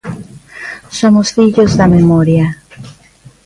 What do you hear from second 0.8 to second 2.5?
Somos fillos da memoria.